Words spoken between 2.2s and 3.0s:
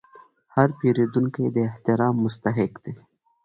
مستحق دی.